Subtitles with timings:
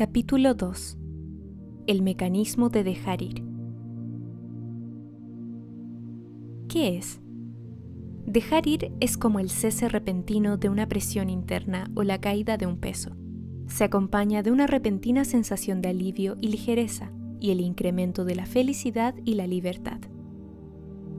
[0.00, 0.96] Capítulo 2
[1.86, 3.44] El mecanismo de dejar ir.
[6.70, 7.20] ¿Qué es?
[8.24, 12.64] Dejar ir es como el cese repentino de una presión interna o la caída de
[12.64, 13.14] un peso.
[13.66, 18.46] Se acompaña de una repentina sensación de alivio y ligereza y el incremento de la
[18.46, 20.00] felicidad y la libertad.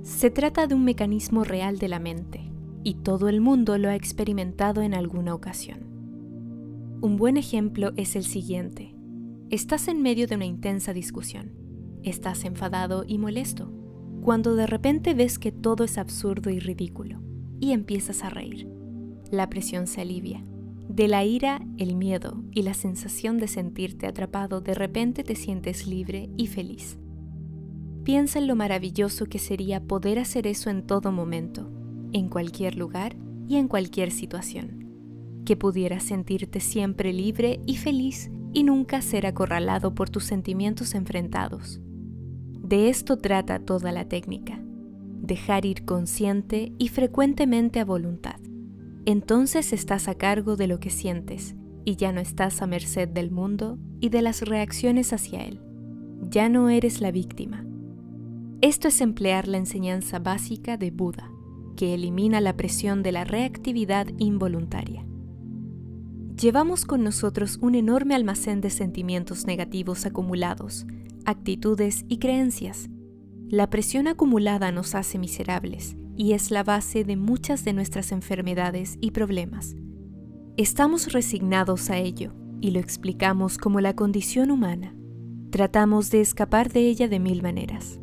[0.02, 2.52] Se trata de un mecanismo real de la mente,
[2.84, 5.90] y todo el mundo lo ha experimentado en alguna ocasión.
[7.01, 8.93] Un buen ejemplo es el siguiente.
[9.50, 11.51] Estás en medio de una intensa discusión.
[12.04, 13.71] Estás enfadado y molesto,
[14.21, 17.19] cuando de repente ves que todo es absurdo y ridículo,
[17.59, 18.69] y empiezas a reír.
[19.32, 20.45] La presión se alivia.
[20.89, 25.87] De la ira, el miedo y la sensación de sentirte atrapado de repente te sientes
[25.87, 27.00] libre y feliz.
[28.04, 31.68] Piensa en lo maravilloso que sería poder hacer eso en todo momento,
[32.14, 33.16] en cualquier lugar
[33.47, 34.91] y en cualquier situación.
[35.45, 41.80] Que pudieras sentirte siempre libre y feliz y nunca ser acorralado por tus sentimientos enfrentados.
[42.61, 44.61] De esto trata toda la técnica,
[45.22, 48.39] dejar ir consciente y frecuentemente a voluntad.
[49.06, 51.55] Entonces estás a cargo de lo que sientes
[51.86, 55.59] y ya no estás a merced del mundo y de las reacciones hacia él.
[56.30, 57.66] Ya no eres la víctima.
[58.61, 61.31] Esto es emplear la enseñanza básica de Buda
[61.76, 65.03] que elimina la presión de la reactividad involuntaria.
[66.40, 70.86] Llevamos con nosotros un enorme almacén de sentimientos negativos acumulados,
[71.26, 72.90] actitudes y creencias.
[73.48, 78.98] La presión acumulada nos hace miserables y es la base de muchas de nuestras enfermedades
[79.02, 79.76] y problemas.
[80.58, 84.95] Estamos resignados a ello y lo explicamos como la condición humana.
[85.50, 88.00] Tratamos de escapar de ella de mil maneras.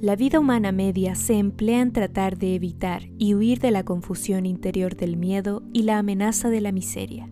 [0.00, 4.46] La vida humana media se emplea en tratar de evitar y huir de la confusión
[4.46, 7.28] interior del miedo y la amenaza de la miseria.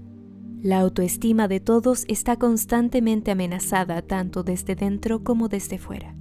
[0.67, 6.17] La autoestima de todos está constantemente amenazada tanto desde dentro como desde fuera.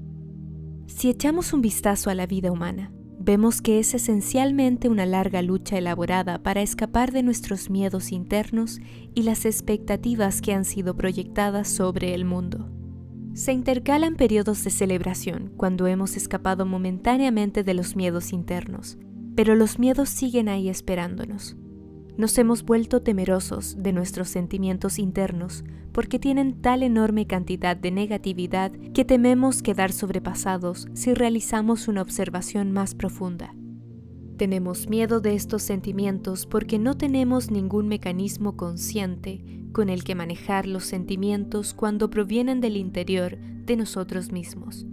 [0.85, 5.79] Si echamos un vistazo a la vida humana, vemos que es esencialmente una larga lucha
[5.79, 8.79] elaborada para escapar de nuestros miedos internos
[9.15, 12.69] y las expectativas que han sido proyectadas sobre el mundo.
[13.33, 18.99] Se intercalan periodos de celebración cuando hemos escapado momentáneamente de los miedos internos,
[19.35, 21.57] pero los miedos siguen ahí esperándonos.
[22.17, 28.71] Nos hemos vuelto temerosos de nuestros sentimientos internos porque tienen tal enorme cantidad de negatividad
[28.93, 33.53] que tememos quedar sobrepasados si realizamos una observación más profunda.
[34.37, 39.43] Tenemos miedo de estos sentimientos porque no tenemos ningún mecanismo consciente
[39.73, 44.85] con el que manejar los sentimientos cuando provienen del interior de nosotros mismos.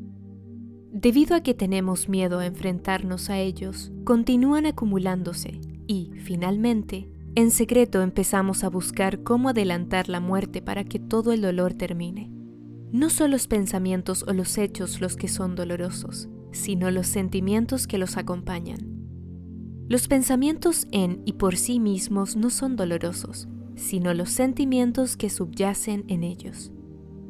[0.93, 8.03] Debido a que tenemos miedo a enfrentarnos a ellos, continúan acumulándose y, finalmente, en secreto
[8.03, 12.31] empezamos a buscar cómo adelantar la muerte para que todo el dolor termine.
[12.93, 17.97] No son los pensamientos o los hechos los que son dolorosos, sino los sentimientos que
[17.97, 18.93] los acompañan.
[19.89, 26.05] Los pensamientos en y por sí mismos no son dolorosos, sino los sentimientos que subyacen
[26.09, 26.71] en ellos.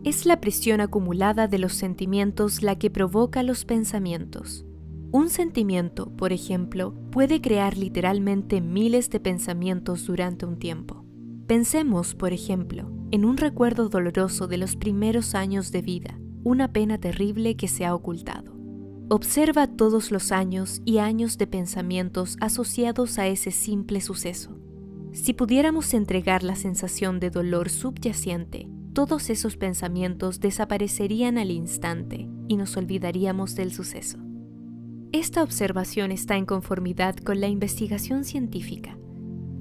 [0.02, 4.64] Es la presión acumulada de los sentimientos la que provoca los pensamientos.
[5.12, 11.04] Un sentimiento, por ejemplo, puede crear literalmente miles de pensamientos durante un tiempo.
[11.46, 16.96] Pensemos, por ejemplo, en un recuerdo doloroso de los primeros años de vida, una pena
[16.96, 18.56] terrible que se ha ocultado.
[19.10, 24.56] Observa todos los años y años de pensamientos asociados a ese simple suceso.
[25.12, 32.56] Si pudiéramos entregar la sensación de dolor subyacente, todos esos pensamientos desaparecerían al instante y
[32.56, 34.21] nos olvidaríamos del suceso.
[35.12, 38.98] Esta observación está en conformidad con la investigación científica.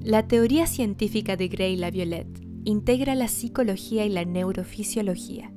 [0.00, 5.52] La teoría científica de Gray la Violette integra la psicología y la neurofisiología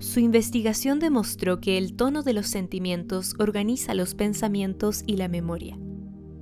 [0.00, 5.78] su investigación demostró que el tono de los sentimientos organiza los pensamientos y la memoria.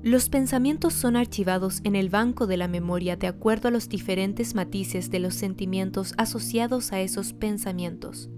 [0.00, 4.54] Los pensamientos son archivados en el banco de la memoria de acuerdo a los diferentes
[4.54, 8.30] matices de los sentimientos asociados a esos pensamientos.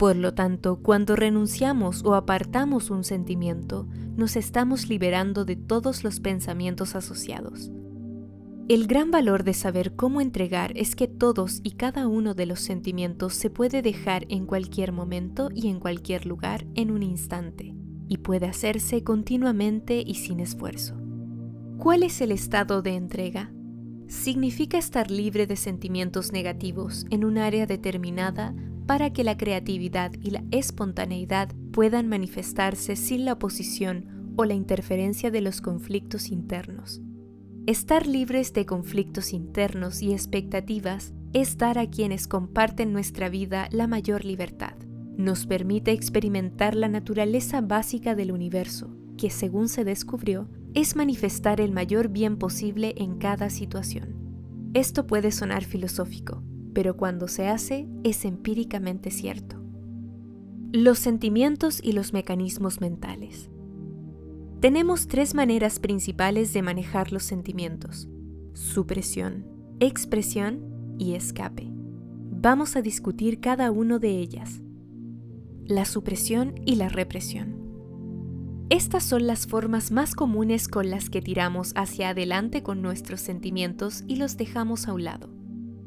[0.00, 3.86] Por lo tanto, cuando renunciamos o apartamos un sentimiento,
[4.16, 7.70] nos estamos liberando de todos los pensamientos asociados.
[8.70, 12.60] El gran valor de saber cómo entregar es que todos y cada uno de los
[12.60, 17.74] sentimientos se puede dejar en cualquier momento y en cualquier lugar en un instante,
[18.08, 20.94] y puede hacerse continuamente y sin esfuerzo.
[21.76, 23.52] ¿Cuál es el estado de entrega?
[24.08, 28.54] Significa estar libre de sentimientos negativos en un área determinada
[28.90, 35.30] para que la creatividad y la espontaneidad puedan manifestarse sin la oposición o la interferencia
[35.30, 37.00] de los conflictos internos.
[37.68, 43.86] Estar libres de conflictos internos y expectativas es dar a quienes comparten nuestra vida la
[43.86, 44.74] mayor libertad.
[45.16, 51.70] Nos permite experimentar la naturaleza básica del universo, que según se descubrió, es manifestar el
[51.70, 54.16] mayor bien posible en cada situación.
[54.74, 56.42] Esto puede sonar filosófico,
[56.74, 59.56] pero cuando se hace es empíricamente cierto.
[60.72, 63.50] Los sentimientos y los mecanismos mentales.
[64.60, 68.08] Tenemos tres maneras principales de manejar los sentimientos.
[68.52, 69.46] Supresión,
[69.80, 71.70] expresión y escape.
[72.42, 74.60] Vamos a discutir cada uno de ellas.
[75.64, 77.60] La supresión y la represión.
[78.70, 84.04] Estas son las formas más comunes con las que tiramos hacia adelante con nuestros sentimientos
[84.06, 85.39] y los dejamos a un lado.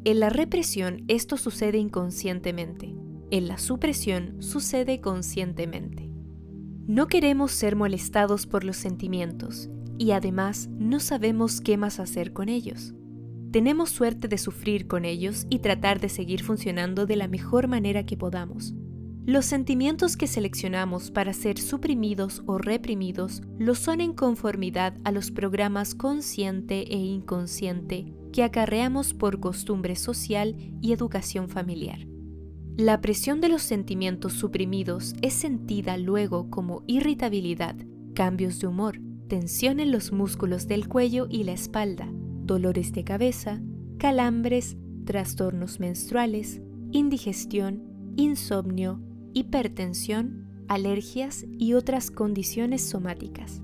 [0.06, 2.94] En la represión esto sucede inconscientemente,
[3.32, 6.10] en la supresión sucede conscientemente.
[6.86, 12.50] No queremos ser molestados por los sentimientos y además no sabemos qué más hacer con
[12.50, 12.94] ellos.
[13.52, 18.06] Tenemos suerte de sufrir con ellos y tratar de seguir funcionando de la mejor manera
[18.06, 18.74] que podamos.
[19.26, 25.32] Los sentimientos que seleccionamos para ser suprimidos o reprimidos lo son en conformidad a los
[25.32, 32.00] programas consciente e inconsciente que acarreamos por costumbre social y educación familiar.
[32.76, 37.78] La presión de los sentimientos suprimidos es sentida luego como irritabilidad,
[38.16, 39.00] cambios de humor,
[39.30, 43.62] tensión en los músculos del cuello y la espalda, dolores de cabeza,
[44.00, 46.62] calambres, trastornos menstruales,
[46.92, 47.84] indigestión,
[48.18, 49.00] insomnio,
[49.34, 53.62] hipertensión, alergias y otras condiciones somáticas.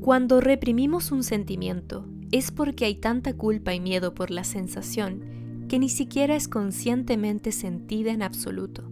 [0.00, 5.78] Cuando reprimimos un sentimiento es porque hay tanta culpa y miedo por la sensación que
[5.78, 8.90] ni siquiera es conscientemente sentida en absoluto.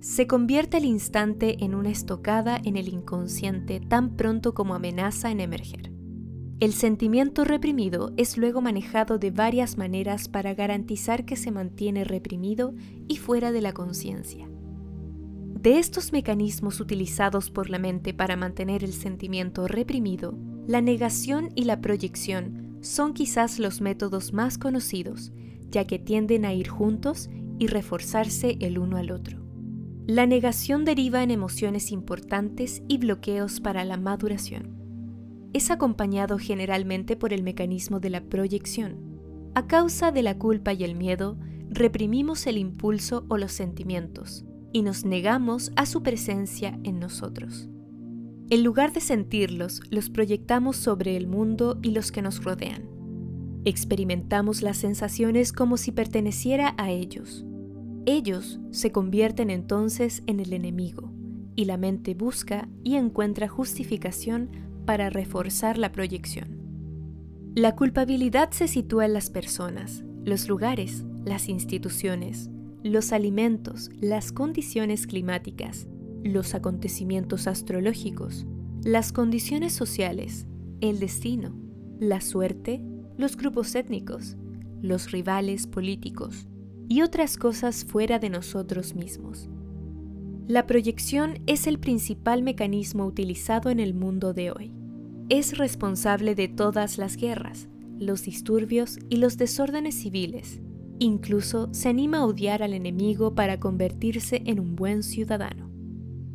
[0.00, 5.40] Se convierte al instante en una estocada en el inconsciente tan pronto como amenaza en
[5.40, 5.92] emerger.
[6.58, 12.74] El sentimiento reprimido es luego manejado de varias maneras para garantizar que se mantiene reprimido
[13.08, 14.48] y fuera de la conciencia.
[15.66, 21.64] De estos mecanismos utilizados por la mente para mantener el sentimiento reprimido, la negación y
[21.64, 25.32] la proyección son quizás los métodos más conocidos,
[25.68, 27.28] ya que tienden a ir juntos
[27.58, 29.42] y reforzarse el uno al otro.
[30.06, 35.48] La negación deriva en emociones importantes y bloqueos para la maduración.
[35.52, 39.18] Es acompañado generalmente por el mecanismo de la proyección.
[39.56, 41.36] A causa de la culpa y el miedo,
[41.68, 47.68] reprimimos el impulso o los sentimientos, y nos negamos a su presencia en nosotros.
[48.48, 52.88] En lugar de sentirlos, los proyectamos sobre el mundo y los que nos rodean.
[53.64, 57.44] Experimentamos las sensaciones como si perteneciera a ellos.
[58.04, 61.12] Ellos se convierten entonces en el enemigo,
[61.56, 64.50] y la mente busca y encuentra justificación
[64.84, 66.60] para reforzar la proyección.
[67.56, 72.50] La culpabilidad se sitúa en las personas, los lugares, las instituciones,
[72.92, 75.88] los alimentos, las condiciones climáticas,
[76.22, 78.46] los acontecimientos astrológicos,
[78.82, 80.46] las condiciones sociales,
[80.80, 81.54] el destino,
[81.98, 82.82] la suerte,
[83.16, 84.36] los grupos étnicos,
[84.82, 86.46] los rivales políticos
[86.88, 89.48] y otras cosas fuera de nosotros mismos.
[90.46, 94.72] La proyección es el principal mecanismo utilizado en el mundo de hoy.
[95.28, 97.68] Es responsable de todas las guerras,
[97.98, 100.60] los disturbios y los desórdenes civiles,
[100.98, 105.70] Incluso se anima a odiar al enemigo para convertirse en un buen ciudadano.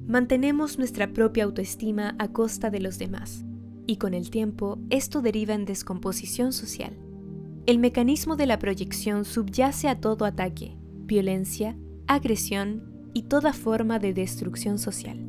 [0.08, 3.46] Mantenemos nuestra propia autoestima a costa de los demás,
[3.88, 6.98] y con el tiempo esto deriva en descomposición social.
[7.66, 11.78] El mecanismo de la proyección subyace a todo ataque, violencia,
[12.08, 15.26] agresión y toda forma de destrucción social.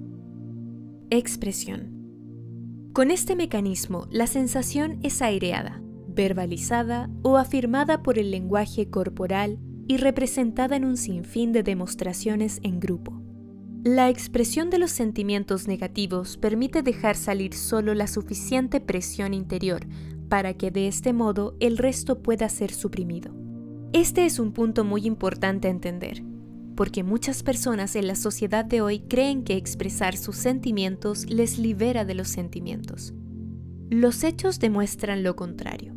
[1.10, 2.90] Expresión.
[2.92, 5.82] Con este mecanismo, la sensación es aireada,
[6.14, 12.80] verbalizada o afirmada por el lenguaje corporal y representada en un sinfín de demostraciones en
[12.80, 13.20] grupo.
[13.84, 19.86] La expresión de los sentimientos negativos permite dejar salir solo la suficiente presión interior
[20.28, 23.34] para que de este modo el resto pueda ser suprimido.
[23.92, 26.22] Este es un punto muy importante a entender,
[26.76, 32.04] porque muchas personas en la sociedad de hoy creen que expresar sus sentimientos les libera
[32.04, 33.12] de los sentimientos.
[33.90, 35.91] Los hechos demuestran lo contrario.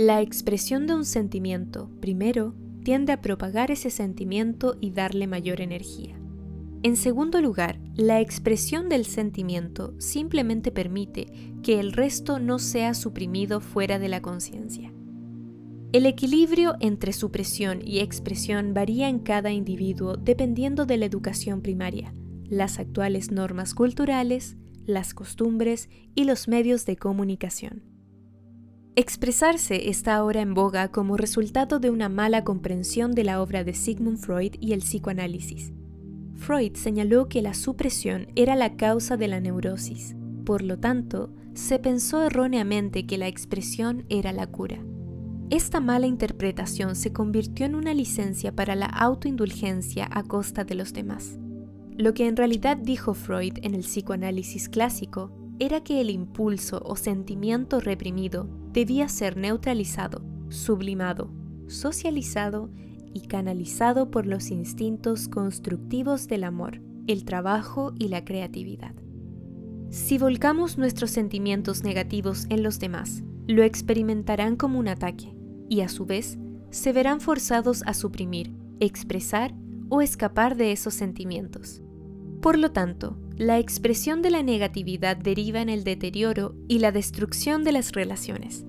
[0.00, 6.16] La expresión de un sentimiento, primero, tiende a propagar ese sentimiento y darle mayor energía.
[6.84, 11.26] En segundo lugar, la expresión del sentimiento simplemente permite
[11.64, 14.94] que el resto no sea suprimido fuera de la conciencia.
[15.90, 22.14] El equilibrio entre supresión y expresión varía en cada individuo dependiendo de la educación primaria,
[22.44, 27.97] las actuales normas culturales, las costumbres y los medios de comunicación.
[28.98, 33.72] Expresarse está ahora en boga como resultado de una mala comprensión de la obra de
[33.72, 35.72] Sigmund Freud y el psicoanálisis.
[36.34, 40.16] Freud señaló que la supresión era la causa de la neurosis.
[40.44, 44.84] Por lo tanto, se pensó erróneamente que la expresión era la cura.
[45.48, 50.92] Esta mala interpretación se convirtió en una licencia para la autoindulgencia a costa de los
[50.92, 51.38] demás.
[51.96, 56.96] Lo que en realidad dijo Freud en el psicoanálisis clásico era que el impulso o
[56.96, 61.30] sentimiento reprimido debía ser neutralizado, sublimado,
[61.66, 62.70] socializado
[63.12, 68.94] y canalizado por los instintos constructivos del amor, el trabajo y la creatividad.
[69.90, 75.34] Si volcamos nuestros sentimientos negativos en los demás, lo experimentarán como un ataque
[75.68, 76.38] y a su vez
[76.70, 79.54] se verán forzados a suprimir, expresar
[79.88, 81.82] o escapar de esos sentimientos.
[82.42, 87.62] Por lo tanto, la expresión de la negatividad deriva en el deterioro y la destrucción
[87.62, 88.66] de las relaciones.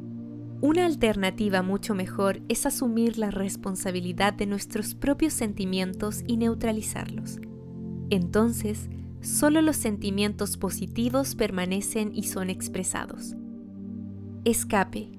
[0.62, 7.40] Una alternativa mucho mejor es asumir la responsabilidad de nuestros propios sentimientos y neutralizarlos.
[8.12, 8.90] Entonces,
[9.22, 13.36] solo los sentimientos positivos permanecen y son expresados.
[14.46, 15.10] Escape.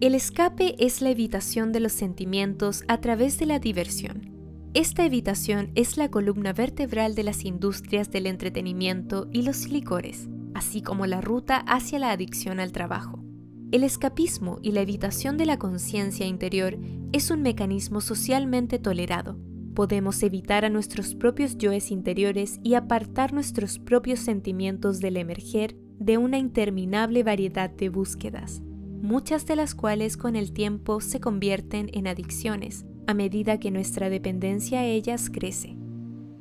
[0.00, 4.31] El escape es la evitación de los sentimientos a través de la diversión.
[4.74, 10.80] Esta evitación es la columna vertebral de las industrias del entretenimiento y los licores, así
[10.80, 13.22] como la ruta hacia la adicción al trabajo.
[13.70, 16.78] El escapismo y la evitación de la conciencia interior
[17.12, 19.36] es un mecanismo socialmente tolerado.
[19.74, 26.16] Podemos evitar a nuestros propios yoes interiores y apartar nuestros propios sentimientos del emerger de
[26.16, 28.62] una interminable variedad de búsquedas,
[29.02, 34.10] muchas de las cuales con el tiempo se convierten en adicciones, a medida que nuestra
[34.10, 35.76] dependencia a ellas crece.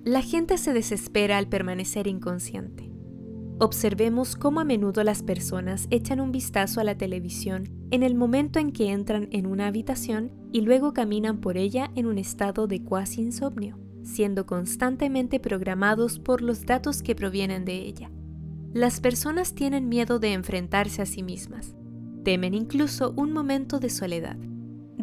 [0.03, 2.91] La gente se desespera al permanecer inconsciente.
[3.59, 8.57] Observemos cómo a menudo las personas echan un vistazo a la televisión en el momento
[8.57, 12.81] en que entran en una habitación y luego caminan por ella en un estado de
[12.83, 18.09] cuasi insomnio, siendo constantemente programados por los datos que provienen de ella.
[18.73, 21.75] Las personas tienen miedo de enfrentarse a sí mismas,
[22.23, 24.37] temen incluso un momento de soledad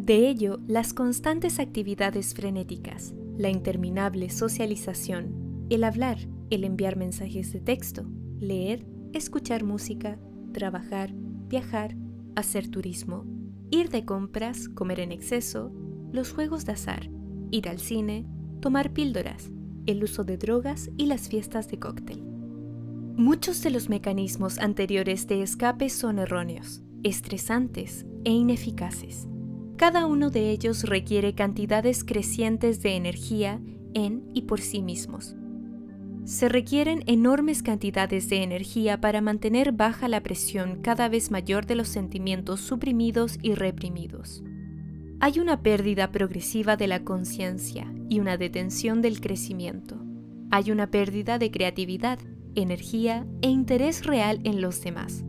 [0.09, 6.17] de ello, las constantes actividades frenéticas, la interminable socialización, el hablar,
[6.49, 10.17] el enviar mensajes de texto, leer, escuchar música,
[10.51, 11.95] trabajar, viajar,
[12.35, 13.23] hacer turismo,
[13.69, 15.71] ir de compras, comer en exceso,
[16.11, 17.11] los juegos de azar,
[17.51, 18.25] ir al cine,
[18.61, 19.51] tomar píldoras,
[19.85, 22.23] el uso de drogas y las fiestas de cóctel.
[23.15, 29.27] Muchos de los mecanismos anteriores de escape son erróneos, estresantes e ineficaces.
[29.79, 33.61] Cada uno de ellos requiere cantidades crecientes de energía
[33.93, 35.37] en y por sí mismos.
[36.25, 41.75] Se requieren enormes cantidades de energía para mantener baja la presión cada vez mayor de
[41.75, 44.43] los sentimientos suprimidos y reprimidos.
[45.21, 49.97] Hay una pérdida progresiva de la conciencia y una detención del crecimiento.
[50.51, 52.19] Hay una pérdida de creatividad,
[52.53, 55.23] energía e interés real en los demás.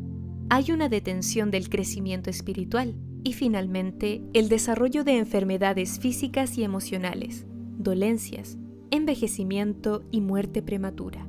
[0.49, 7.47] Hay una detención del crecimiento espiritual y finalmente, el desarrollo de enfermedades físicas y emocionales,
[7.79, 8.59] dolencias,
[8.91, 11.27] envejecimiento y muerte prematura.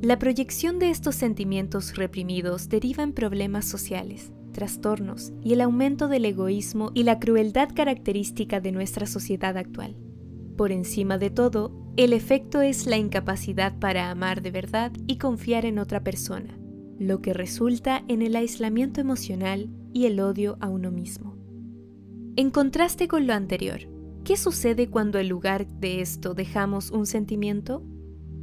[0.00, 6.24] La proyección de estos sentimientos reprimidos deriva en problemas sociales, trastornos y el aumento del
[6.24, 9.96] egoísmo y la crueldad característica de nuestra sociedad actual.
[10.56, 15.66] Por encima de todo, el efecto es la incapacidad para amar de verdad y confiar
[15.66, 16.58] en otra persona,
[17.02, 21.36] lo que resulta en el aislamiento emocional y el odio a uno mismo.
[22.36, 23.80] En contraste con lo anterior,
[24.24, 27.84] ¿qué sucede cuando en lugar de esto dejamos un sentimiento?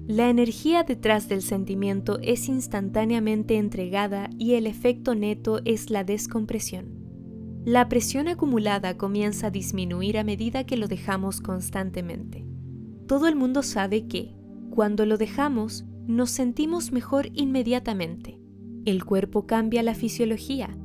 [0.08, 7.00] La energía detrás del sentimiento es instantáneamente entregada y el efecto neto es la descompresión.
[7.66, 12.46] La presión acumulada comienza a disminuir a medida que lo dejamos constantemente.
[13.06, 14.34] Todo el mundo sabe que,
[14.72, 18.39] cuando lo dejamos, nos sentimos mejor inmediatamente.
[18.90, 20.76] El cuerpo cambia la fisiología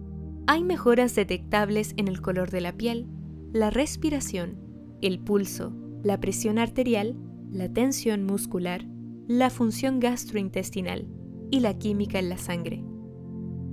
[0.47, 3.07] hay mejoras detectables en el color de la piel,
[3.55, 4.59] la respiración,
[5.01, 7.17] el pulso, la presión arterial,
[7.51, 8.85] la tensión muscular,
[9.27, 11.09] la función gastrointestinal
[11.51, 12.85] y la química en la sangre.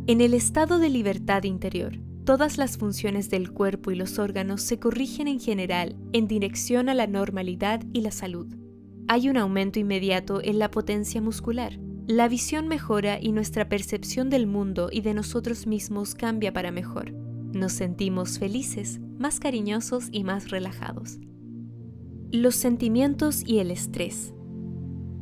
[0.07, 4.79] En el estado de libertad interior, todas las funciones del cuerpo y los órganos se
[4.79, 8.47] corrigen en general en dirección a la normalidad y la salud.
[9.09, 14.47] Hay un aumento inmediato en la potencia muscular, la visión mejora y nuestra percepción del
[14.47, 17.11] mundo y de nosotros mismos cambia para mejor.
[17.11, 21.19] Nos sentimos felices, más cariñosos y más relajados.
[22.31, 24.33] Los sentimientos y el estrés.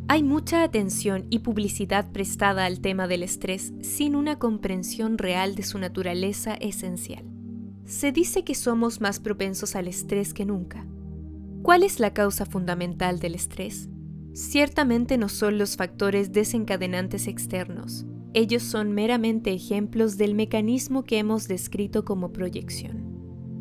[0.08, 5.64] Hay mucha atención y publicidad prestada al tema del estrés sin una comprensión real de
[5.64, 7.26] su naturaleza esencial.
[7.86, 10.88] Se dice que somos más propensos al estrés que nunca.
[11.62, 13.90] ¿Cuál es la causa fundamental del estrés?
[14.40, 18.06] Ciertamente no son los factores desencadenantes externos.
[18.34, 23.10] Ellos son meramente ejemplos del mecanismo que hemos descrito como proyección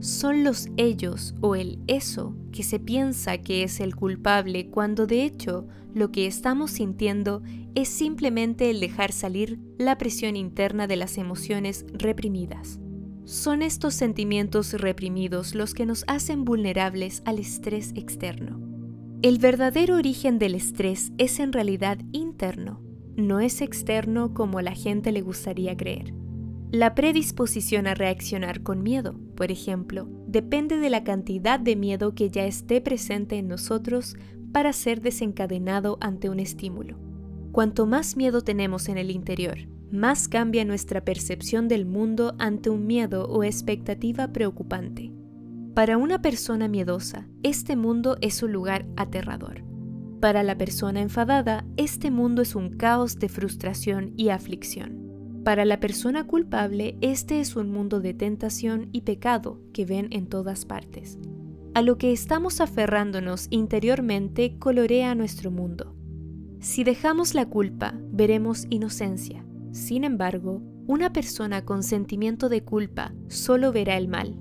[0.00, 5.24] son los ellos o el eso que se piensa que es el culpable cuando de
[5.24, 7.42] hecho lo que estamos sintiendo
[7.74, 12.78] es simplemente el dejar salir la presión interna de las emociones reprimidas.
[13.24, 18.67] Son estos sentimientos reprimidos los que nos hacen vulnerables al estrés externo.
[19.20, 22.80] El verdadero origen del estrés es en realidad interno,
[23.16, 26.14] no es externo como la gente le gustaría creer.
[26.70, 32.30] La predisposición a reaccionar con miedo, por ejemplo, depende de la cantidad de miedo que
[32.30, 34.14] ya esté presente en nosotros
[34.52, 36.96] para ser desencadenado ante un estímulo.
[37.50, 39.58] Cuanto más miedo tenemos en el interior,
[39.90, 45.17] más cambia nuestra percepción del mundo ante un miedo o expectativa preocupante.
[45.78, 49.62] Para una persona miedosa, este mundo es un lugar aterrador.
[50.20, 55.40] Para la persona enfadada, este mundo es un caos de frustración y aflicción.
[55.44, 60.26] Para la persona culpable, este es un mundo de tentación y pecado que ven en
[60.26, 61.16] todas partes.
[61.74, 65.94] A lo que estamos aferrándonos interiormente colorea nuestro mundo.
[66.58, 69.46] Si dejamos la culpa, veremos inocencia.
[69.70, 74.34] Sin embargo, una persona con sentimiento de culpa solo verá el mal.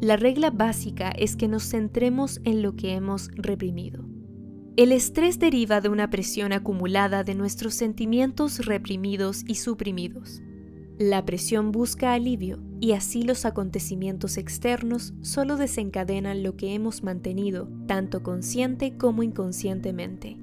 [0.00, 4.04] La regla básica es que nos centremos en lo que hemos reprimido.
[4.76, 10.42] El estrés deriva de una presión acumulada de nuestros sentimientos reprimidos y suprimidos.
[10.98, 17.70] La presión busca alivio y así los acontecimientos externos solo desencadenan lo que hemos mantenido,
[17.86, 20.36] tanto consciente como inconscientemente.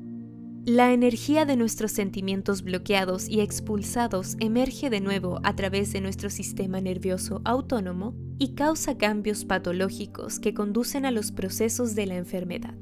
[0.66, 6.30] La energía de nuestros sentimientos bloqueados y expulsados emerge de nuevo a través de nuestro
[6.30, 12.76] sistema nervioso autónomo y causa cambios patológicos que conducen a los procesos de la enfermedad.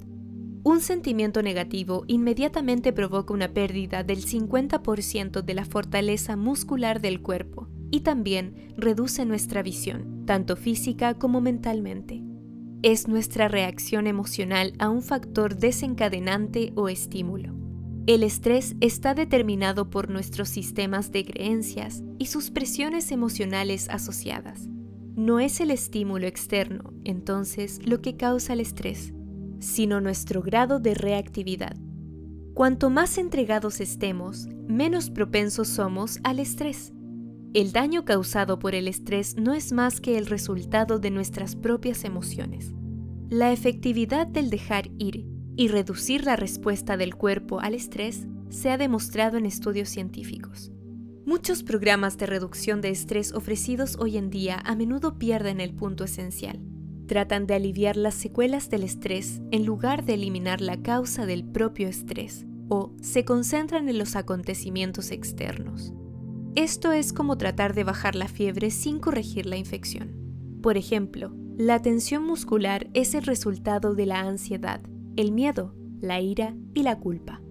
[0.61, 7.67] Un sentimiento negativo inmediatamente provoca una pérdida del 50% de la fortaleza muscular del cuerpo
[7.89, 12.21] y también reduce nuestra visión, tanto física como mentalmente.
[12.83, 17.60] Es nuestra reacción emocional a un factor desencadenante o estímulo.
[18.07, 24.67] El estrés está determinado por nuestros sistemas de creencias y sus presiones emocionales asociadas.
[25.15, 29.13] No es el estímulo externo, entonces, lo que causa el estrés,
[29.59, 31.77] sino nuestro grado de reactividad.
[32.55, 36.93] Cuanto más entregados estemos, menos propensos somos al estrés.
[37.53, 42.03] El daño causado por el estrés no es más que el resultado de nuestras propias
[42.03, 42.73] emociones.
[43.29, 48.77] La efectividad del dejar ir y reducir la respuesta del cuerpo al estrés se ha
[48.77, 50.71] demostrado en estudios científicos.
[51.25, 56.03] Muchos programas de reducción de estrés ofrecidos hoy en día a menudo pierden el punto
[56.03, 56.59] esencial
[57.11, 61.89] tratan de aliviar las secuelas del estrés en lugar de eliminar la causa del propio
[61.89, 65.91] estrés, o se concentran en los acontecimientos externos.
[66.55, 70.15] Esto es como tratar de bajar la fiebre sin corregir la infección.
[70.63, 74.79] Por ejemplo, la tensión muscular es el resultado de la ansiedad,
[75.15, 77.41] el miedo, la ira y la culpa.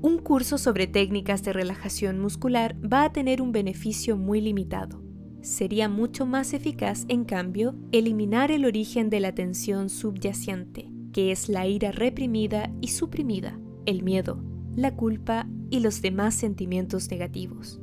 [0.00, 5.02] Un curso sobre técnicas de relajación muscular va a tener un beneficio muy limitado
[5.42, 11.48] Sería mucho más eficaz, en cambio, eliminar el origen de la tensión subyacente, que es
[11.48, 14.40] la ira reprimida y suprimida, el miedo,
[14.76, 17.80] la culpa y los demás sentimientos negativos.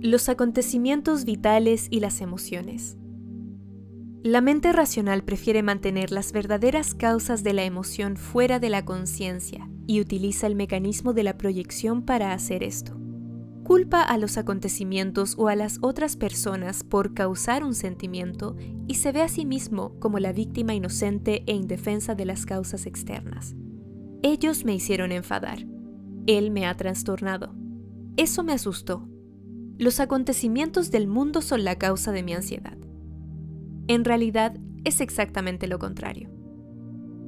[0.00, 2.96] Los acontecimientos vitales y las emociones.
[4.22, 9.68] La mente racional prefiere mantener las verdaderas causas de la emoción fuera de la conciencia
[9.86, 13.02] y utiliza el mecanismo de la proyección para hacer esto
[13.62, 18.56] culpa a los acontecimientos o a las otras personas por causar un sentimiento
[18.86, 22.86] y se ve a sí mismo como la víctima inocente e indefensa de las causas
[22.86, 23.54] externas.
[24.22, 25.66] Ellos me hicieron enfadar.
[26.26, 27.54] Él me ha trastornado.
[28.16, 29.08] Eso me asustó.
[29.78, 32.76] Los acontecimientos del mundo son la causa de mi ansiedad.
[33.92, 36.30] En realidad es exactamente lo contrario.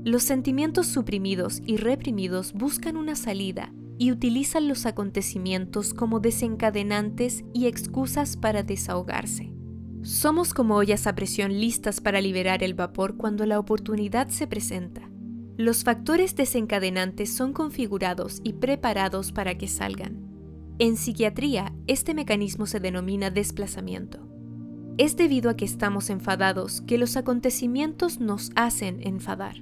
[0.03, 7.66] Los sentimientos suprimidos y reprimidos buscan una salida y utilizan los acontecimientos como desencadenantes y
[7.66, 9.53] excusas para desahogarse.
[10.00, 15.03] Somos como ollas a presión listas para liberar el vapor cuando la oportunidad se presenta.
[15.59, 20.18] Los factores desencadenantes son configurados y preparados para que salgan.
[20.79, 24.34] En psiquiatría, este mecanismo se denomina desplazamiento.
[24.96, 29.57] Es debido a que estamos enfadados que los acontecimientos nos hacen enfadar.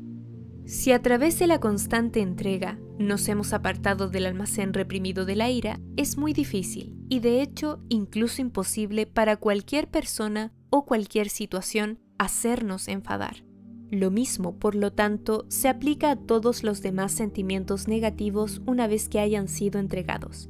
[0.67, 5.51] Si a través de la constante entrega nos hemos apartado del almacén reprimido de la
[5.51, 11.99] ira, es muy difícil y de hecho incluso imposible para cualquier persona o cualquier situación
[12.19, 13.43] hacernos enfadar.
[13.91, 19.09] Lo mismo, por lo tanto, se aplica a todos los demás sentimientos negativos una vez
[19.09, 20.49] que hayan sido entregados.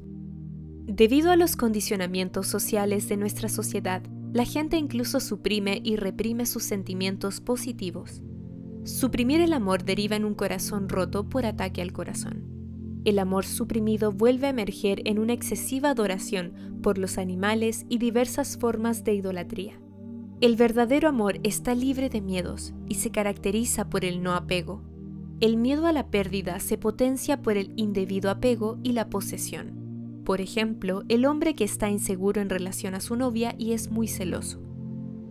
[0.85, 6.63] Debido a los condicionamientos sociales de nuestra sociedad, la gente incluso suprime y reprime sus
[6.63, 8.23] sentimientos positivos.
[8.83, 12.43] Suprimir el amor deriva en un corazón roto por ataque al corazón.
[13.05, 18.57] El amor suprimido vuelve a emerger en una excesiva adoración por los animales y diversas
[18.57, 19.79] formas de idolatría.
[20.41, 24.81] El verdadero amor está libre de miedos y se caracteriza por el no apego.
[25.41, 29.82] El miedo a la pérdida se potencia por el indebido apego y la posesión.
[30.23, 34.07] Por ejemplo, el hombre que está inseguro en relación a su novia y es muy
[34.07, 34.61] celoso.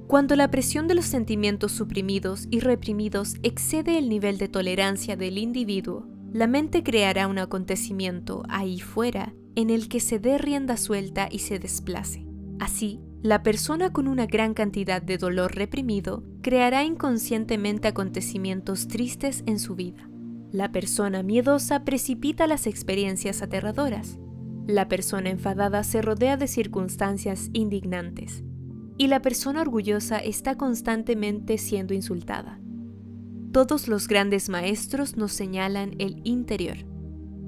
[0.07, 5.38] Cuando la presión de los sentimientos suprimidos y reprimidos excede el nivel de tolerancia del
[5.38, 11.28] individuo, la mente creará un acontecimiento ahí fuera en el que se dé rienda suelta
[11.31, 12.26] y se desplace.
[12.59, 19.59] Así, la persona con una gran cantidad de dolor reprimido creará inconscientemente acontecimientos tristes en
[19.59, 20.09] su vida.
[20.50, 24.18] La persona miedosa precipita las experiencias aterradoras.
[24.66, 28.44] La persona enfadada se rodea de circunstancias indignantes.
[28.96, 32.61] Y la persona orgullosa está constantemente siendo insultada.
[33.51, 36.79] Todos los grandes maestros nos señalan el interior.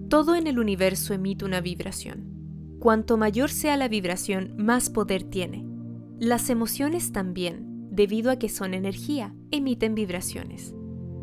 [0.09, 2.77] Todo en el universo emite una vibración.
[2.81, 5.65] Cuanto mayor sea la vibración, más poder tiene.
[6.19, 10.75] Las emociones también, debido a que son energía, emiten vibraciones.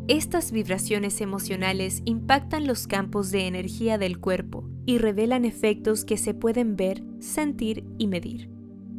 [0.08, 6.34] Estas vibraciones emocionales impactan los campos de energía del cuerpo y revelan efectos que se
[6.34, 8.50] pueden ver, sentir y medir.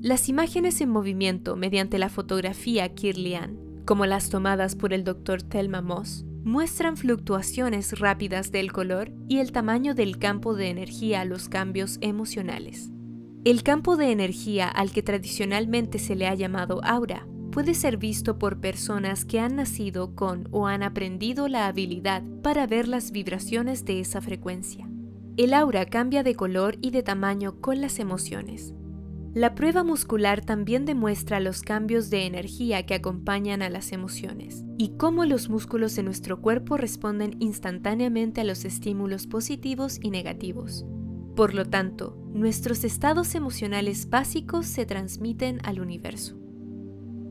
[0.02, 5.42] Las imágenes en movimiento mediante la fotografía Kirlian, como las tomadas por el Dr.
[5.44, 11.26] Thelma Moss, muestran fluctuaciones rápidas del color y el tamaño del campo de energía a
[11.26, 12.90] los cambios emocionales.
[13.46, 18.40] El campo de energía al que tradicionalmente se le ha llamado aura puede ser visto
[18.40, 23.86] por personas que han nacido con o han aprendido la habilidad para ver las vibraciones
[23.86, 24.90] de esa frecuencia.
[25.36, 28.76] El aura cambia de color y de tamaño con las emociones.
[29.34, 34.90] La prueba muscular también demuestra los cambios de energía que acompañan a las emociones y
[34.90, 40.86] cómo los músculos de nuestro cuerpo responden instantáneamente a los estímulos positivos y negativos.
[41.36, 46.38] Por lo tanto, nuestros estados emocionales básicos se transmiten al universo.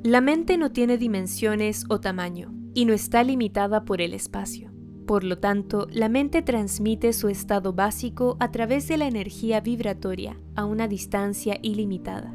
[0.02, 4.71] La mente no tiene dimensiones o tamaño y no está limitada por el espacio.
[5.06, 10.38] Por lo tanto, la mente transmite su estado básico a través de la energía vibratoria
[10.54, 12.34] a una distancia ilimitada.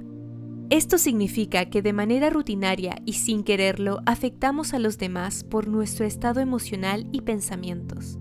[0.69, 6.05] Esto significa que de manera rutinaria y sin quererlo afectamos a los demás por nuestro
[6.05, 8.19] estado emocional y pensamientos.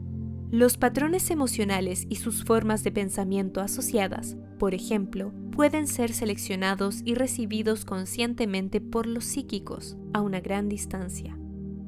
[0.53, 7.15] Los patrones emocionales y sus formas de pensamiento asociadas, por ejemplo, pueden ser seleccionados y
[7.15, 11.36] recibidos conscientemente por los psíquicos a una gran distancia.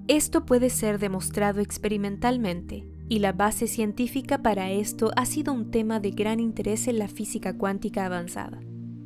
[0.08, 6.00] Esto puede ser demostrado experimentalmente, y la base científica para esto ha sido un tema
[6.00, 8.58] de gran interés en la física cuántica avanzada.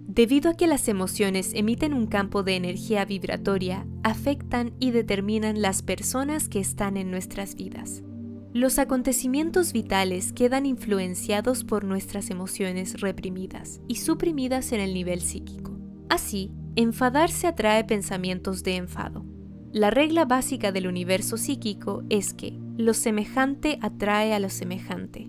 [0.06, 5.82] Debido a que las emociones emiten un campo de energía vibratoria, afectan y determinan las
[5.82, 8.04] personas que están en nuestras vidas.
[8.52, 15.78] Los acontecimientos vitales quedan influenciados por nuestras emociones reprimidas y suprimidas en el nivel psíquico.
[16.08, 19.24] Así, enfadarse atrae pensamientos de enfado,
[19.72, 25.28] la regla básica del universo psíquico es que lo semejante atrae a lo semejante.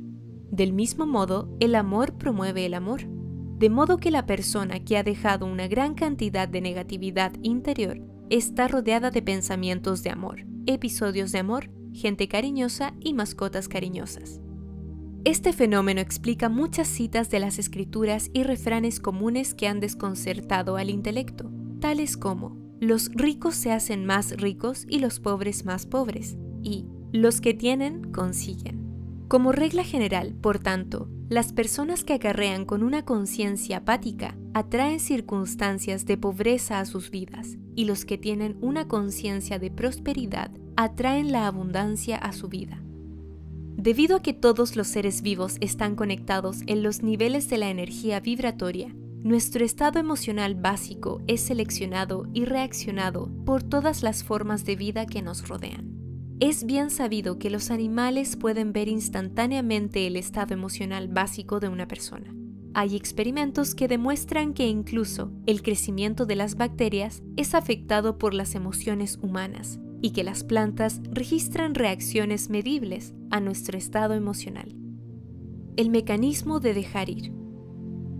[0.52, 3.08] Del mismo modo, el amor promueve el amor.
[3.58, 8.68] De modo que la persona que ha dejado una gran cantidad de negatividad interior está
[8.68, 14.42] rodeada de pensamientos de amor, episodios de amor, gente cariñosa y mascotas cariñosas.
[15.24, 20.90] Este fenómeno explica muchas citas de las escrituras y refranes comunes que han desconcertado al
[20.90, 26.86] intelecto, tales como los ricos se hacen más ricos y los pobres más pobres, y
[27.12, 28.84] los que tienen consiguen.
[29.28, 36.06] Como regla general, por tanto, las personas que acarrean con una conciencia apática atraen circunstancias
[36.06, 41.48] de pobreza a sus vidas, y los que tienen una conciencia de prosperidad atraen la
[41.48, 42.84] abundancia a su vida.
[43.76, 48.20] Debido a que todos los seres vivos están conectados en los niveles de la energía
[48.20, 55.06] vibratoria, nuestro estado emocional básico es seleccionado y reaccionado por todas las formas de vida
[55.06, 55.92] que nos rodean.
[56.40, 61.88] Es bien sabido que los animales pueden ver instantáneamente el estado emocional básico de una
[61.88, 62.36] persona.
[62.74, 68.56] Hay experimentos que demuestran que incluso el crecimiento de las bacterias es afectado por las
[68.56, 74.76] emociones humanas, y que las plantas registran reacciones medibles a nuestro estado emocional.
[75.78, 77.32] El mecanismo de dejar ir.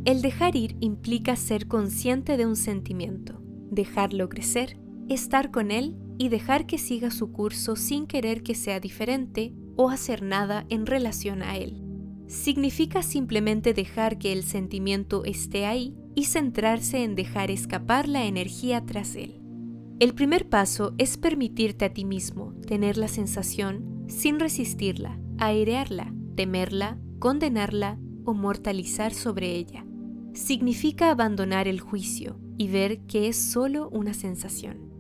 [0.06, 3.40] El dejar ir implica ser consciente de un sentimiento,
[3.72, 8.82] dejarlo crecer, estar con él y dejar que siga su curso sin querer que sea
[8.82, 11.82] diferente o hacer nada en relación a él.
[12.28, 18.86] Significa simplemente dejar que el sentimiento esté ahí y centrarse en dejar escapar la energía
[18.86, 19.42] tras él.
[20.02, 27.00] El primer paso es permitirte a ti mismo tener la sensación sin resistirla, airearla, temerla,
[27.20, 29.86] condenarla o mortalizar sobre ella
[30.34, 34.92] significa abandonar el juicio y ver que es solo una sensación.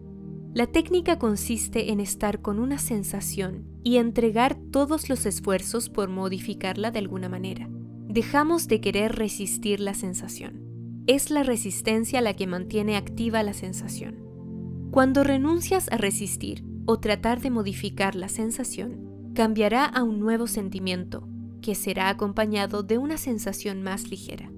[0.53, 6.91] La técnica consiste en estar con una sensación y entregar todos los esfuerzos por modificarla
[6.91, 7.67] de alguna manera.
[8.07, 10.61] Dejamos de querer resistir la sensación.
[11.07, 14.23] Es la resistencia la que mantiene activa la sensación.
[14.91, 21.27] Cuando renuncias a resistir o tratar de modificar la sensación, cambiará a un nuevo sentimiento,
[21.63, 24.51] que será acompañado de una sensación más ligera.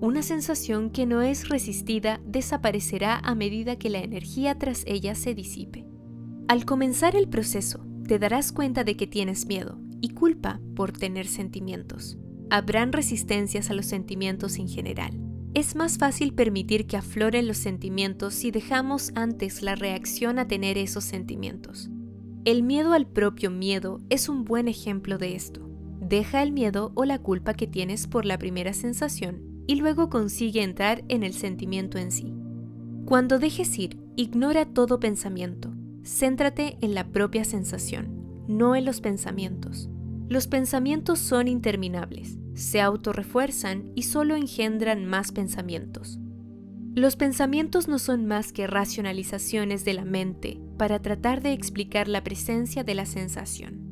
[0.00, 5.34] Una sensación que no es resistida desaparecerá a medida que la energía tras ella se
[5.34, 5.86] disipe.
[6.46, 11.26] Al comenzar el proceso, te darás cuenta de que tienes miedo y culpa por tener
[11.26, 12.16] sentimientos.
[12.48, 15.18] Habrán resistencias a los sentimientos en general.
[15.54, 20.78] Es más fácil permitir que afloren los sentimientos si dejamos antes la reacción a tener
[20.78, 21.90] esos sentimientos.
[22.44, 25.68] El miedo al propio miedo es un buen ejemplo de esto.
[26.00, 30.62] Deja el miedo o la culpa que tienes por la primera sensación y luego consigue
[30.62, 32.34] entrar en el sentimiento en sí.
[33.04, 35.70] Cuando dejes ir, ignora todo pensamiento.
[36.02, 39.90] Céntrate en la propia sensación, no en los pensamientos.
[40.28, 46.18] Los pensamientos son interminables, se autorrefuerzan y solo engendran más pensamientos.
[46.94, 52.24] Los pensamientos no son más que racionalizaciones de la mente para tratar de explicar la
[52.24, 53.87] presencia de la sensación.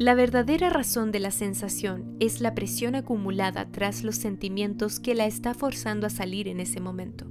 [0.00, 5.26] La verdadera razón de la sensación es la presión acumulada tras los sentimientos que la
[5.26, 7.26] está forzando a salir en ese momento.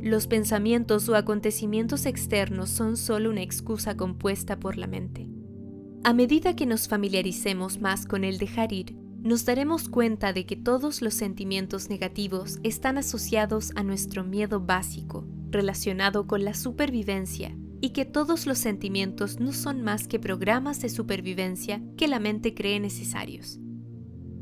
[0.00, 5.28] Los pensamientos o acontecimientos externos son solo una excusa compuesta por la mente.
[6.04, 10.54] A medida que nos familiaricemos más con el dejar ir, nos daremos cuenta de que
[10.54, 17.90] todos los sentimientos negativos están asociados a nuestro miedo básico, relacionado con la supervivencia y
[17.90, 22.80] que todos los sentimientos no son más que programas de supervivencia que la mente cree
[22.80, 23.60] necesarios.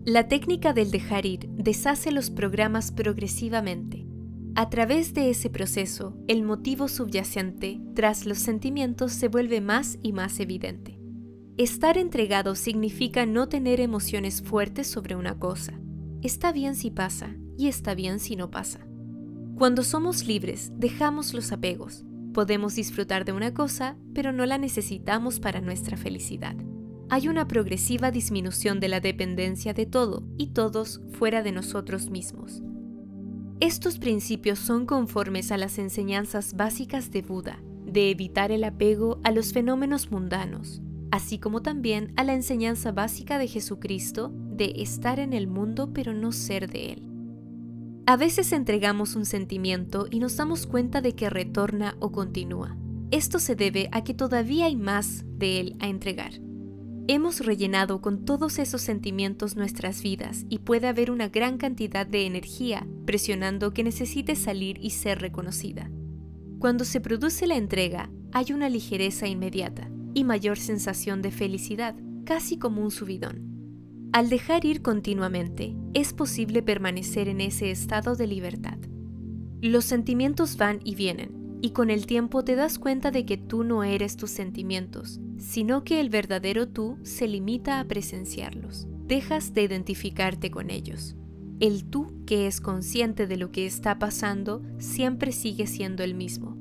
[0.06, 4.06] La técnica del dejar ir deshace los programas progresivamente.
[4.54, 10.14] A través de ese proceso, el motivo subyacente tras los sentimientos se vuelve más y
[10.14, 10.98] más evidente.
[11.58, 15.78] Estar entregado significa no tener emociones fuertes sobre una cosa.
[16.22, 18.88] Está bien si pasa y está bien si no pasa.
[19.58, 25.38] Cuando somos libres, dejamos los apegos, Podemos disfrutar de una cosa, pero no la necesitamos
[25.38, 26.56] para nuestra felicidad.
[27.08, 32.60] Hay una progresiva disminución de la dependencia de todo y todos fuera de nosotros mismos.
[33.60, 39.30] Estos principios son conformes a las enseñanzas básicas de Buda, de evitar el apego a
[39.30, 45.34] los fenómenos mundanos, así como también a la enseñanza básica de Jesucristo de estar en
[45.34, 47.13] el mundo pero no ser de él.
[48.06, 52.76] A veces entregamos un sentimiento y nos damos cuenta de que retorna o continúa.
[53.10, 56.32] Esto se debe a que todavía hay más de él a entregar.
[57.08, 62.26] Hemos rellenado con todos esos sentimientos nuestras vidas y puede haber una gran cantidad de
[62.26, 65.90] energía presionando que necesite salir y ser reconocida.
[66.58, 72.58] Cuando se produce la entrega, hay una ligereza inmediata y mayor sensación de felicidad, casi
[72.58, 73.53] como un subidón.
[74.14, 78.78] Al dejar ir continuamente, es posible permanecer en ese estado de libertad.
[79.60, 83.64] Los sentimientos van y vienen, y con el tiempo te das cuenta de que tú
[83.64, 88.86] no eres tus sentimientos, sino que el verdadero tú se limita a presenciarlos.
[89.04, 91.16] Dejas de identificarte con ellos.
[91.58, 96.56] El tú que es consciente de lo que está pasando siempre sigue siendo el mismo,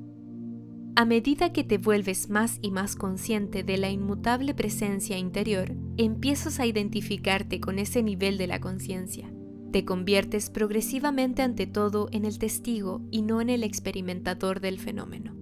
[0.96, 6.60] a medida que te vuelves más y más consciente de la inmutable presencia interior, empiezas
[6.60, 9.32] a identificarte con ese nivel de la conciencia.
[9.72, 15.36] Te conviertes progresivamente ante todo en el testigo y no en el experimentador del fenómeno.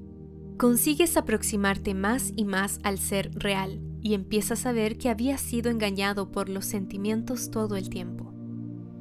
[0.58, 5.70] Consigues aproximarte más y más al ser real y empiezas a ver que habías sido
[5.70, 8.34] engañado por los sentimientos todo el tiempo.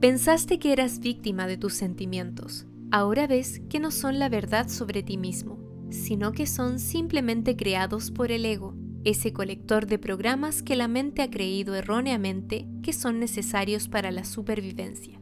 [0.01, 2.67] Pensaste que eras víctima de tus sentimientos.
[2.91, 8.11] Ahora ves que no son la verdad sobre ti mismo sino que son simplemente creados
[8.11, 13.19] por el ego, ese colector de programas que la mente ha creído erróneamente que son
[13.19, 15.21] necesarios para la supervivencia.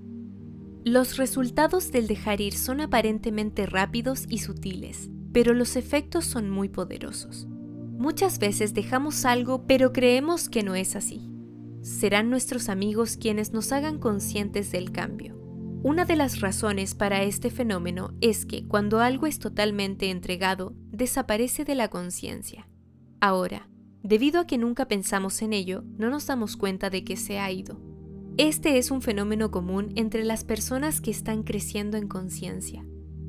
[0.84, 6.68] Los resultados del dejar ir son aparentemente rápidos y sutiles, pero los efectos son muy
[6.68, 7.46] poderosos.
[7.98, 11.28] Muchas veces dejamos algo pero creemos que no es así.
[11.82, 15.36] Serán nuestros amigos quienes nos hagan conscientes del cambio.
[15.82, 21.64] Una de las razones para este fenómeno es que cuando algo es totalmente entregado, desaparece
[21.64, 22.67] de la conciencia.
[23.20, 23.68] Ahora,
[24.02, 27.50] debido a que nunca pensamos en ello, no nos damos cuenta de que se ha
[27.50, 27.80] ido.
[28.36, 32.86] Este es un fenómeno común entre las personas que están creciendo en conciencia.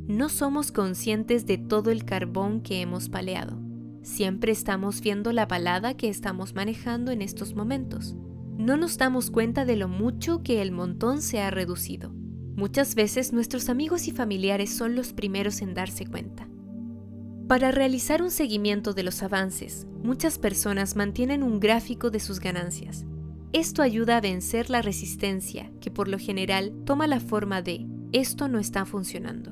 [0.08, 3.60] No somos conscientes de todo el carbón que hemos paleado.
[4.04, 8.15] Siempre estamos viendo la balada que estamos manejando en estos momentos.
[8.58, 12.12] No nos damos cuenta de lo mucho que el montón se ha reducido.
[12.56, 16.47] Muchas veces nuestros amigos y familiares son los primeros en darse cuenta.
[17.49, 23.05] Para realizar un seguimiento de los avances, muchas personas mantienen un gráfico de sus ganancias.
[23.53, 28.49] Esto ayuda a vencer la resistencia, que por lo general toma la forma de esto
[28.49, 29.51] no está funcionando.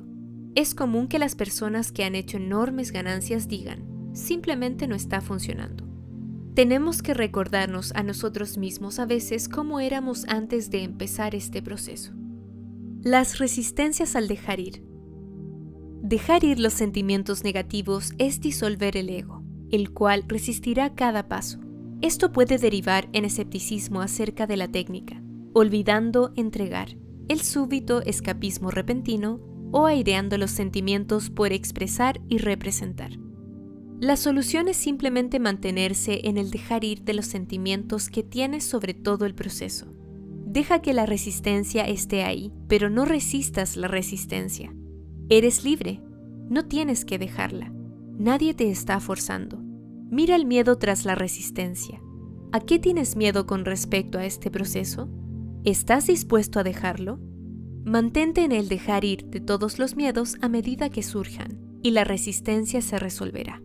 [0.53, 3.83] Es común que las personas que han hecho enormes ganancias digan,
[4.13, 5.83] simplemente no está funcionando.
[6.53, 12.13] Tenemos que recordarnos a nosotros mismos a veces cómo éramos antes de empezar este proceso.
[13.01, 14.86] Las resistencias al dejar ir.
[16.07, 21.59] Dejar ir los sentimientos negativos es disolver el ego, el cual resistirá cada paso.
[22.01, 26.95] Esto puede derivar en escepticismo acerca de la técnica, olvidando entregar,
[27.27, 29.41] el súbito escapismo repentino
[29.73, 33.11] o aireando los sentimientos por expresar y representar.
[33.99, 38.93] La solución es simplemente mantenerse en el dejar ir de los sentimientos que tienes sobre
[38.93, 39.93] todo el proceso.
[40.45, 44.73] Deja que la resistencia esté ahí, pero no resistas la resistencia.
[45.29, 45.99] Eres libre,
[46.49, 47.73] no tienes que dejarla.
[48.17, 49.59] Nadie te está forzando.
[50.09, 52.01] Mira el miedo tras la resistencia.
[52.53, 55.09] ¿A qué tienes miedo con respecto a este proceso?
[55.65, 57.19] ¿Estás dispuesto a dejarlo?
[57.83, 62.05] Mantente en el dejar ir de todos los miedos a medida que surjan, y la
[62.05, 63.61] resistencia se resolverá.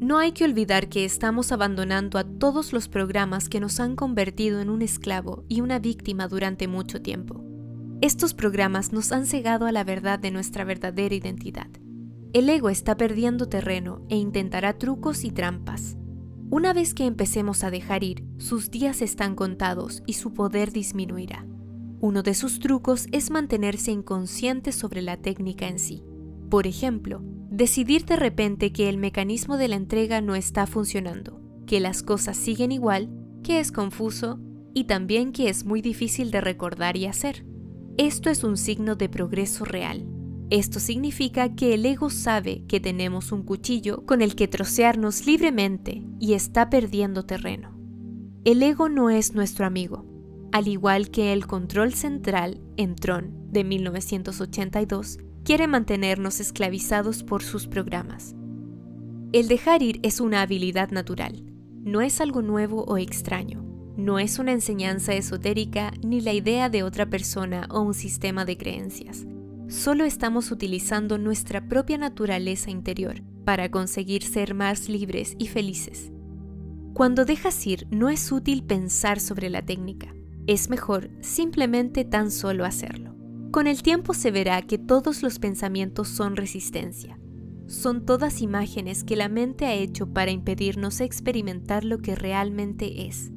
[0.00, 4.60] No hay que olvidar que estamos abandonando a todos los programas que nos han convertido
[4.60, 7.44] en un esclavo y una víctima durante mucho tiempo.
[8.04, 11.68] Estos programas nos han cegado a la verdad de nuestra verdadera identidad.
[12.34, 15.96] El ego está perdiendo terreno e intentará trucos y trampas.
[16.50, 21.46] Una vez que empecemos a dejar ir, sus días están contados y su poder disminuirá.
[21.98, 26.04] Uno de sus trucos es mantenerse inconsciente sobre la técnica en sí.
[26.50, 31.80] Por ejemplo, Decidir de repente que el mecanismo de la entrega no está funcionando, que
[31.80, 33.08] las cosas siguen igual,
[33.42, 34.40] que es confuso
[34.74, 37.46] y también que es muy difícil de recordar y hacer.
[37.96, 40.04] Esto es un signo de progreso real.
[40.50, 46.02] Esto significa que el ego sabe que tenemos un cuchillo con el que trocearnos libremente
[46.18, 47.78] y está perdiendo terreno.
[48.44, 50.04] El ego no es nuestro amigo,
[50.50, 57.68] al igual que el control central en Tron de 1982 quiere mantenernos esclavizados por sus
[57.68, 58.34] programas.
[59.32, 61.44] El dejar ir es una habilidad natural,
[61.84, 63.64] no es algo nuevo o extraño,
[63.96, 68.56] no es una enseñanza esotérica ni la idea de otra persona o un sistema de
[68.56, 69.26] creencias.
[69.68, 76.12] Solo estamos utilizando nuestra propia naturaleza interior para conseguir ser más libres y felices.
[76.92, 80.14] Cuando dejas ir no es útil pensar sobre la técnica,
[80.46, 83.14] es mejor simplemente tan solo hacerlo.
[83.50, 87.18] Con el tiempo se verá que todos los pensamientos son resistencia.
[87.66, 93.32] Son todas imágenes que la mente ha hecho para impedirnos experimentar lo que realmente es.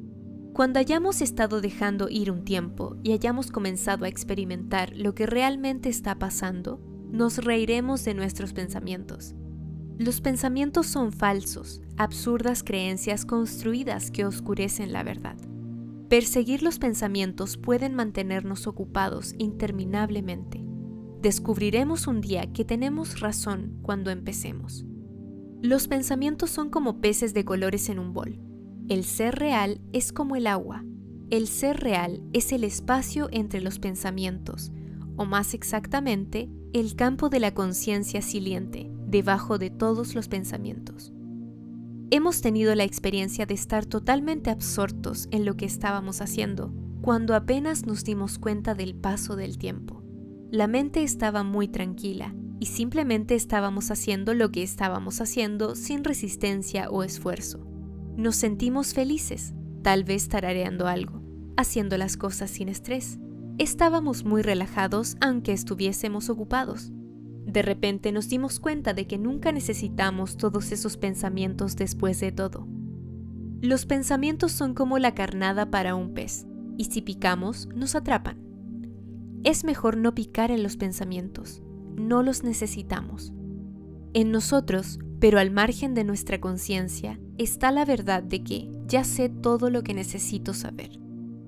[0.58, 5.88] Cuando hayamos estado dejando ir un tiempo y hayamos comenzado a experimentar lo que realmente
[5.88, 6.80] está pasando,
[7.12, 9.36] nos reiremos de nuestros pensamientos.
[9.98, 15.36] Los pensamientos son falsos, absurdas creencias construidas que oscurecen la verdad.
[16.08, 20.64] Perseguir los pensamientos pueden mantenernos ocupados interminablemente.
[21.22, 24.84] Descubriremos un día que tenemos razón cuando empecemos.
[25.62, 28.47] Los pensamientos son como peces de colores en un bol.
[28.88, 30.82] El ser real es como el agua.
[31.28, 34.72] El ser real es el espacio entre los pensamientos,
[35.16, 41.12] o más exactamente, el campo de la conciencia siliente, debajo de todos los pensamientos.
[42.10, 46.72] Hemos tenido la experiencia de estar totalmente absortos en lo que estábamos haciendo,
[47.02, 50.02] cuando apenas nos dimos cuenta del paso del tiempo.
[50.50, 56.88] La mente estaba muy tranquila y simplemente estábamos haciendo lo que estábamos haciendo sin resistencia
[56.88, 57.68] o esfuerzo.
[58.18, 61.22] Nos sentimos felices, tal vez tarareando algo,
[61.56, 63.20] haciendo las cosas sin estrés.
[63.58, 66.90] Estábamos muy relajados aunque estuviésemos ocupados.
[67.46, 72.66] De repente nos dimos cuenta de que nunca necesitamos todos esos pensamientos después de todo.
[73.60, 76.44] Los pensamientos son como la carnada para un pez,
[76.76, 78.42] y si picamos, nos atrapan.
[79.44, 81.62] Es mejor no picar en los pensamientos,
[81.94, 83.32] no los necesitamos.
[84.12, 89.28] En nosotros Pero al margen de nuestra conciencia está la verdad de que ya sé
[89.28, 90.98] todo lo que necesito saber.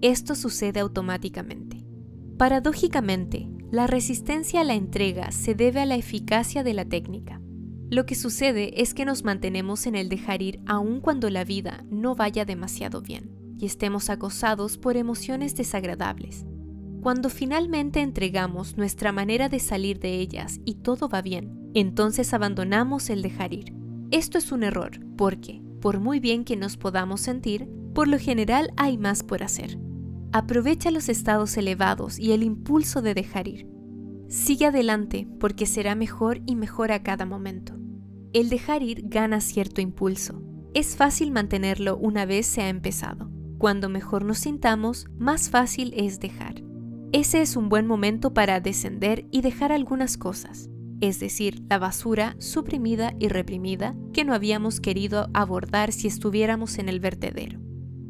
[0.01, 1.85] Esto sucede automáticamente.
[2.39, 7.41] Paradójicamente, la resistencia a la entrega se debe a la eficacia de la técnica.
[7.91, 11.85] Lo que sucede es que nos mantenemos en el dejar ir aun cuando la vida
[11.91, 16.47] no vaya demasiado bien y estemos acosados por emociones desagradables.
[17.03, 23.11] Cuando finalmente entregamos nuestra manera de salir de ellas y todo va bien, entonces abandonamos
[23.11, 23.75] el dejar ir.
[24.11, 28.73] Esto es un error, porque, por muy bien que nos podamos sentir, por lo general
[28.77, 29.79] hay más por hacer.
[30.33, 33.67] Aprovecha los estados elevados y el impulso de dejar ir.
[34.29, 37.75] Sigue adelante porque será mejor y mejor a cada momento.
[38.33, 40.41] El dejar ir gana cierto impulso.
[40.73, 43.29] Es fácil mantenerlo una vez se ha empezado.
[43.59, 46.63] Cuando mejor nos sintamos, más fácil es dejar.
[47.13, 50.71] Ese es un buen momento para descender y dejar algunas cosas,
[51.01, 56.89] es decir, la basura suprimida y reprimida que no habíamos querido abordar si estuviéramos en
[56.89, 57.61] el vertedero.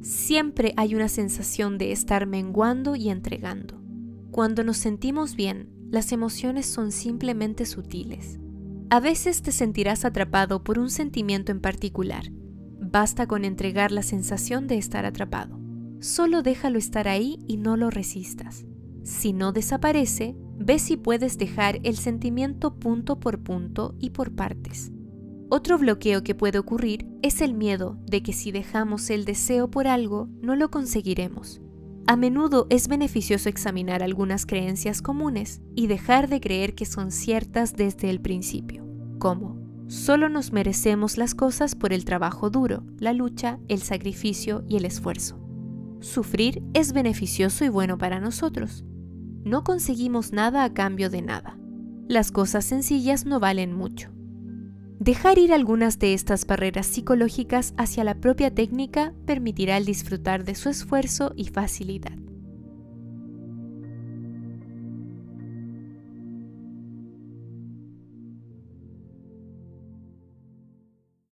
[0.02, 3.80] Siempre hay una sensación de estar menguando y entregando.
[4.30, 8.38] Cuando nos sentimos bien, las emociones son simplemente sutiles.
[8.90, 12.24] A veces te sentirás atrapado por un sentimiento en particular.
[12.80, 15.60] Basta con entregar la sensación de estar atrapado.
[16.00, 18.64] Solo déjalo estar ahí y no lo resistas.
[19.02, 24.92] Si no desaparece, ve si puedes dejar el sentimiento punto por punto y por partes.
[25.48, 29.88] Otro bloqueo que puede ocurrir es el miedo de que si dejamos el deseo por
[29.88, 31.60] algo, no lo conseguiremos.
[32.06, 37.74] A menudo es beneficioso examinar algunas creencias comunes y dejar de creer que son ciertas
[37.74, 38.86] desde el principio,
[39.18, 39.58] como
[39.88, 44.84] solo nos merecemos las cosas por el trabajo duro, la lucha, el sacrificio y el
[44.84, 45.40] esfuerzo.
[46.00, 48.84] Sufrir es beneficioso y bueno para nosotros.
[49.44, 51.58] No conseguimos nada a cambio de nada.
[52.08, 54.10] Las cosas sencillas no valen mucho.
[54.98, 60.54] Dejar ir algunas de estas barreras psicológicas hacia la propia técnica permitirá el disfrutar de
[60.54, 62.18] su esfuerzo y facilidad.